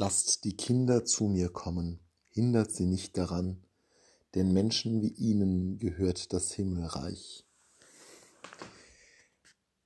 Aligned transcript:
Lasst 0.00 0.44
die 0.44 0.56
Kinder 0.56 1.04
zu 1.04 1.24
mir 1.24 1.48
kommen, 1.48 1.98
hindert 2.30 2.70
sie 2.70 2.86
nicht 2.86 3.18
daran, 3.18 3.66
denn 4.36 4.52
Menschen 4.52 5.02
wie 5.02 5.08
ihnen 5.08 5.80
gehört 5.80 6.32
das 6.32 6.52
Himmelreich. 6.52 7.44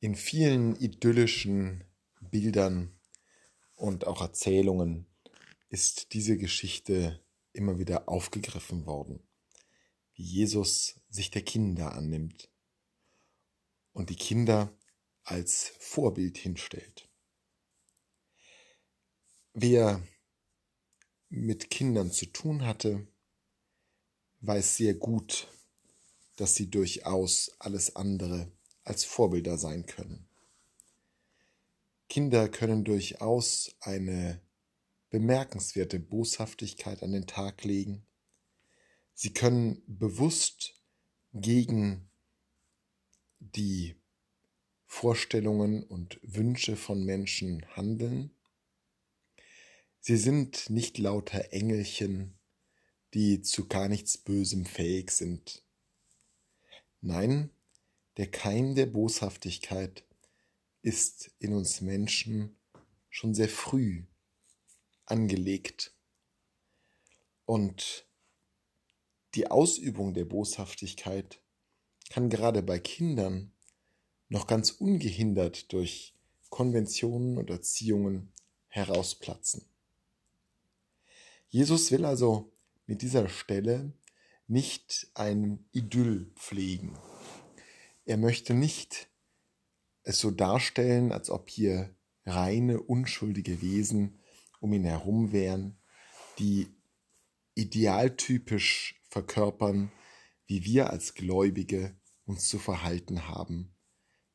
In 0.00 0.14
vielen 0.14 0.76
idyllischen 0.76 1.84
Bildern 2.20 2.92
und 3.74 4.06
auch 4.06 4.20
Erzählungen 4.20 5.06
ist 5.70 6.12
diese 6.12 6.36
Geschichte 6.36 7.18
immer 7.54 7.78
wieder 7.78 8.06
aufgegriffen 8.06 8.84
worden, 8.84 9.26
wie 10.12 10.24
Jesus 10.24 11.00
sich 11.08 11.30
der 11.30 11.40
Kinder 11.40 11.94
annimmt 11.94 12.50
und 13.94 14.10
die 14.10 14.16
Kinder 14.16 14.76
als 15.24 15.72
Vorbild 15.78 16.36
hinstellt. 16.36 17.08
Wer 19.54 20.02
mit 21.28 21.68
Kindern 21.70 22.10
zu 22.10 22.26
tun 22.26 22.64
hatte, 22.64 23.06
weiß 24.40 24.76
sehr 24.76 24.94
gut, 24.94 25.48
dass 26.36 26.54
sie 26.54 26.70
durchaus 26.70 27.50
alles 27.58 27.94
andere 27.96 28.50
als 28.84 29.04
Vorbilder 29.04 29.58
sein 29.58 29.86
können. 29.86 30.26
Kinder 32.08 32.48
können 32.48 32.84
durchaus 32.84 33.74
eine 33.80 34.40
bemerkenswerte 35.10 36.00
Boshaftigkeit 36.00 37.02
an 37.02 37.12
den 37.12 37.26
Tag 37.26 37.64
legen. 37.64 38.06
Sie 39.12 39.34
können 39.34 39.82
bewusst 39.86 40.74
gegen 41.34 42.10
die 43.38 43.96
Vorstellungen 44.86 45.84
und 45.84 46.18
Wünsche 46.22 46.76
von 46.76 47.04
Menschen 47.04 47.66
handeln. 47.76 48.34
Sie 50.04 50.16
sind 50.16 50.68
nicht 50.68 50.98
lauter 50.98 51.52
Engelchen, 51.52 52.34
die 53.14 53.40
zu 53.40 53.68
gar 53.68 53.88
nichts 53.88 54.18
Bösem 54.18 54.66
fähig 54.66 55.12
sind. 55.12 55.62
Nein, 57.00 57.50
der 58.16 58.28
Keim 58.28 58.74
der 58.74 58.86
Boshaftigkeit 58.86 60.04
ist 60.82 61.30
in 61.38 61.52
uns 61.52 61.82
Menschen 61.82 62.56
schon 63.10 63.32
sehr 63.32 63.48
früh 63.48 64.02
angelegt. 65.06 65.94
Und 67.44 68.04
die 69.36 69.52
Ausübung 69.52 70.14
der 70.14 70.24
Boshaftigkeit 70.24 71.40
kann 72.10 72.28
gerade 72.28 72.64
bei 72.64 72.80
Kindern 72.80 73.52
noch 74.28 74.48
ganz 74.48 74.72
ungehindert 74.72 75.72
durch 75.72 76.16
Konventionen 76.50 77.38
und 77.38 77.50
Erziehungen 77.50 78.32
herausplatzen. 78.66 79.71
Jesus 81.52 81.90
will 81.90 82.06
also 82.06 82.50
mit 82.86 83.02
dieser 83.02 83.28
Stelle 83.28 83.92
nicht 84.46 85.08
ein 85.12 85.68
Idyll 85.72 86.32
pflegen. 86.34 86.96
Er 88.06 88.16
möchte 88.16 88.54
nicht 88.54 89.10
es 90.02 90.18
so 90.18 90.30
darstellen, 90.30 91.12
als 91.12 91.28
ob 91.28 91.50
hier 91.50 91.94
reine, 92.24 92.80
unschuldige 92.80 93.60
Wesen 93.60 94.18
um 94.60 94.72
ihn 94.72 94.84
herum 94.84 95.32
wären, 95.32 95.76
die 96.38 96.74
idealtypisch 97.54 99.02
verkörpern, 99.10 99.92
wie 100.46 100.64
wir 100.64 100.88
als 100.88 101.12
Gläubige 101.12 101.94
uns 102.24 102.48
zu 102.48 102.58
verhalten 102.58 103.28
haben. 103.28 103.74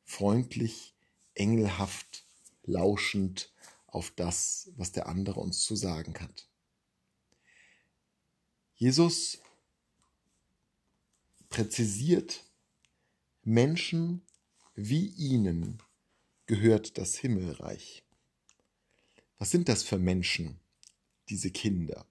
Freundlich, 0.04 0.94
engelhaft, 1.34 2.24
lauschend 2.62 3.52
auf 3.88 4.12
das, 4.12 4.70
was 4.76 4.92
der 4.92 5.08
andere 5.08 5.40
uns 5.40 5.62
zu 5.62 5.74
sagen 5.74 6.14
hat. 6.20 6.48
Jesus 8.80 9.38
präzisiert, 11.48 12.44
Menschen 13.42 14.24
wie 14.76 15.08
ihnen 15.08 15.82
gehört 16.46 16.96
das 16.96 17.16
Himmelreich. 17.16 18.04
Was 19.36 19.50
sind 19.50 19.68
das 19.68 19.82
für 19.82 19.98
Menschen, 19.98 20.60
diese 21.28 21.50
Kinder? 21.50 22.06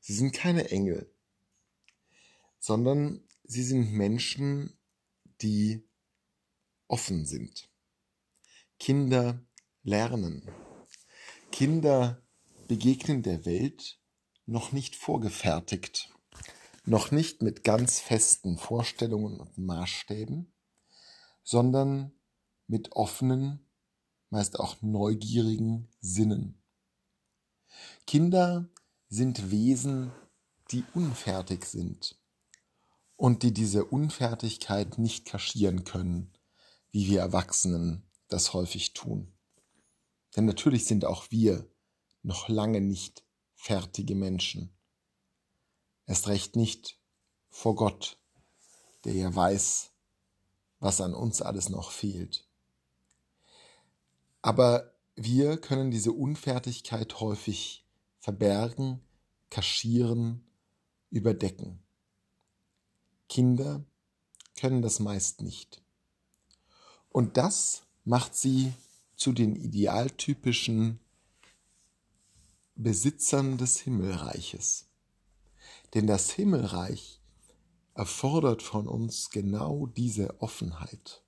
Sie 0.00 0.14
sind 0.14 0.32
keine 0.32 0.70
Engel, 0.70 1.14
sondern 2.58 3.22
sie 3.44 3.62
sind 3.62 3.92
Menschen, 3.92 4.72
die 5.42 5.86
offen 6.88 7.26
sind. 7.26 7.70
Kinder 8.78 9.44
lernen. 9.82 10.48
Kinder 11.50 12.26
begegnen 12.68 13.22
der 13.22 13.44
Welt 13.44 14.01
noch 14.52 14.70
nicht 14.70 14.94
vorgefertigt, 14.94 16.10
noch 16.84 17.10
nicht 17.10 17.42
mit 17.42 17.64
ganz 17.64 18.00
festen 18.00 18.58
Vorstellungen 18.58 19.40
und 19.40 19.56
Maßstäben, 19.56 20.52
sondern 21.42 22.12
mit 22.66 22.92
offenen 22.92 23.66
meist 24.28 24.60
auch 24.60 24.76
neugierigen 24.82 25.88
Sinnen. 26.00 26.62
Kinder 28.06 28.68
sind 29.08 29.50
Wesen, 29.50 30.12
die 30.70 30.84
unfertig 30.94 31.64
sind 31.64 32.20
und 33.16 33.42
die 33.42 33.54
diese 33.54 33.86
Unfertigkeit 33.86 34.98
nicht 34.98 35.24
kaschieren 35.24 35.84
können, 35.84 36.30
wie 36.90 37.06
wir 37.08 37.20
Erwachsenen 37.20 38.06
das 38.28 38.52
häufig 38.52 38.92
tun. 38.92 39.32
Denn 40.36 40.44
natürlich 40.44 40.84
sind 40.84 41.06
auch 41.06 41.30
wir 41.30 41.66
noch 42.22 42.48
lange 42.48 42.82
nicht 42.82 43.21
fertige 43.62 44.16
Menschen. 44.16 44.72
Erst 46.06 46.26
recht 46.26 46.56
nicht 46.56 46.98
vor 47.48 47.76
Gott, 47.76 48.18
der 49.04 49.14
ja 49.14 49.32
weiß, 49.32 49.92
was 50.80 51.00
an 51.00 51.14
uns 51.14 51.40
alles 51.42 51.68
noch 51.68 51.92
fehlt. 51.92 52.44
Aber 54.42 54.92
wir 55.14 55.58
können 55.58 55.92
diese 55.92 56.10
Unfertigkeit 56.10 57.20
häufig 57.20 57.86
verbergen, 58.18 59.00
kaschieren, 59.48 60.44
überdecken. 61.10 61.84
Kinder 63.28 63.84
können 64.56 64.82
das 64.82 64.98
meist 64.98 65.40
nicht. 65.40 65.80
Und 67.10 67.36
das 67.36 67.86
macht 68.02 68.34
sie 68.34 68.72
zu 69.14 69.32
den 69.32 69.54
idealtypischen 69.54 70.98
Besitzern 72.82 73.58
des 73.58 73.78
Himmelreiches. 73.78 74.88
Denn 75.94 76.06
das 76.06 76.30
Himmelreich 76.30 77.20
erfordert 77.94 78.62
von 78.62 78.88
uns 78.88 79.30
genau 79.30 79.86
diese 79.86 80.40
Offenheit, 80.40 81.22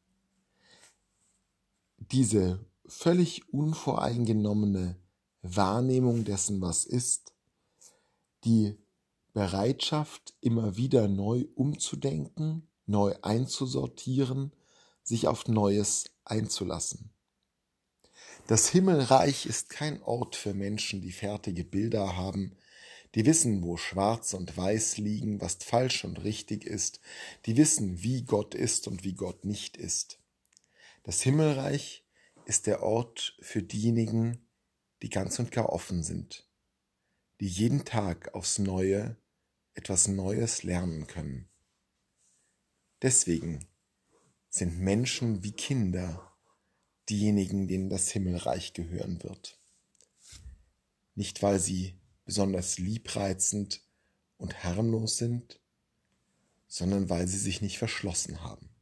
diese 1.98 2.64
völlig 2.86 3.52
unvoreingenommene 3.52 4.98
Wahrnehmung 5.42 6.24
dessen, 6.24 6.60
was 6.60 6.86
ist, 6.86 7.34
die 8.44 8.76
Bereitschaft, 9.32 10.34
immer 10.40 10.76
wieder 10.76 11.08
neu 11.08 11.46
umzudenken, 11.54 12.68
neu 12.86 13.14
einzusortieren, 13.22 14.52
sich 15.02 15.28
auf 15.28 15.48
Neues 15.48 16.04
einzulassen. 16.24 17.13
Das 18.46 18.68
Himmelreich 18.68 19.46
ist 19.46 19.70
kein 19.70 20.02
Ort 20.02 20.36
für 20.36 20.52
Menschen, 20.52 21.00
die 21.00 21.12
fertige 21.12 21.64
Bilder 21.64 22.14
haben, 22.14 22.54
die 23.14 23.24
wissen, 23.24 23.62
wo 23.62 23.78
schwarz 23.78 24.34
und 24.34 24.54
weiß 24.54 24.98
liegen, 24.98 25.40
was 25.40 25.54
falsch 25.54 26.04
und 26.04 26.24
richtig 26.24 26.66
ist, 26.66 27.00
die 27.46 27.56
wissen, 27.56 28.02
wie 28.02 28.22
Gott 28.22 28.54
ist 28.54 28.86
und 28.86 29.02
wie 29.02 29.14
Gott 29.14 29.46
nicht 29.46 29.78
ist. 29.78 30.18
Das 31.04 31.22
Himmelreich 31.22 32.04
ist 32.44 32.66
der 32.66 32.82
Ort 32.82 33.34
für 33.40 33.62
diejenigen, 33.62 34.46
die 35.00 35.08
ganz 35.08 35.38
und 35.38 35.50
gar 35.50 35.70
offen 35.70 36.02
sind, 36.02 36.46
die 37.40 37.48
jeden 37.48 37.86
Tag 37.86 38.34
aufs 38.34 38.58
Neue 38.58 39.16
etwas 39.72 40.06
Neues 40.06 40.64
lernen 40.64 41.06
können. 41.06 41.48
Deswegen 43.00 43.66
sind 44.50 44.78
Menschen 44.78 45.42
wie 45.42 45.52
Kinder 45.52 46.33
diejenigen, 47.08 47.68
denen 47.68 47.90
das 47.90 48.10
Himmelreich 48.10 48.72
gehören 48.72 49.22
wird. 49.22 49.58
Nicht 51.14 51.42
weil 51.42 51.60
sie 51.60 51.98
besonders 52.24 52.78
liebreizend 52.78 53.82
und 54.36 54.64
harmlos 54.64 55.16
sind, 55.16 55.60
sondern 56.66 57.08
weil 57.08 57.28
sie 57.28 57.38
sich 57.38 57.60
nicht 57.60 57.78
verschlossen 57.78 58.42
haben. 58.42 58.73